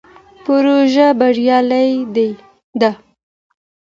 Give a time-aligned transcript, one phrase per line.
[0.45, 1.91] پروژه بریالۍ
[2.79, 2.91] ده.